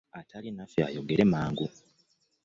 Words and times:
Atali 0.19 0.49
naffe 0.51 0.79
ayogere 0.89 1.23
mangu. 1.31 1.65